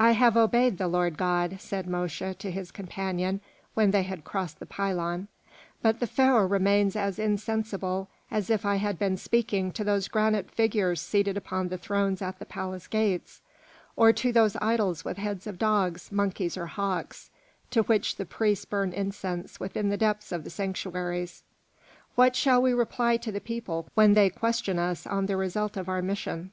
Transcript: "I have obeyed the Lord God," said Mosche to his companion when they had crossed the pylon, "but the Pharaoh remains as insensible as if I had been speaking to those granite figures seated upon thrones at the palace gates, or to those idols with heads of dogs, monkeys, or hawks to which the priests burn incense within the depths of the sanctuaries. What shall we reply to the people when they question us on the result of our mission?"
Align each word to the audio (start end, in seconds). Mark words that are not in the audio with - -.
"I 0.00 0.10
have 0.18 0.36
obeyed 0.36 0.78
the 0.78 0.88
Lord 0.88 1.16
God," 1.16 1.60
said 1.60 1.86
Mosche 1.86 2.36
to 2.36 2.50
his 2.50 2.72
companion 2.72 3.40
when 3.74 3.92
they 3.92 4.02
had 4.02 4.24
crossed 4.24 4.58
the 4.58 4.66
pylon, 4.66 5.28
"but 5.80 6.00
the 6.00 6.08
Pharaoh 6.08 6.48
remains 6.48 6.96
as 6.96 7.16
insensible 7.16 8.08
as 8.28 8.50
if 8.50 8.66
I 8.66 8.74
had 8.74 8.98
been 8.98 9.16
speaking 9.16 9.70
to 9.74 9.84
those 9.84 10.08
granite 10.08 10.50
figures 10.50 11.00
seated 11.00 11.36
upon 11.36 11.68
thrones 11.68 12.20
at 12.20 12.40
the 12.40 12.44
palace 12.44 12.88
gates, 12.88 13.40
or 13.94 14.12
to 14.12 14.32
those 14.32 14.56
idols 14.60 15.04
with 15.04 15.16
heads 15.18 15.46
of 15.46 15.60
dogs, 15.60 16.10
monkeys, 16.10 16.56
or 16.56 16.66
hawks 16.66 17.30
to 17.70 17.82
which 17.82 18.16
the 18.16 18.26
priests 18.26 18.64
burn 18.64 18.92
incense 18.92 19.60
within 19.60 19.90
the 19.90 19.96
depths 19.96 20.32
of 20.32 20.42
the 20.42 20.50
sanctuaries. 20.50 21.44
What 22.16 22.34
shall 22.34 22.60
we 22.60 22.74
reply 22.74 23.16
to 23.18 23.30
the 23.30 23.40
people 23.40 23.86
when 23.94 24.14
they 24.14 24.28
question 24.28 24.80
us 24.80 25.06
on 25.06 25.26
the 25.26 25.36
result 25.36 25.76
of 25.76 25.88
our 25.88 26.02
mission?" 26.02 26.50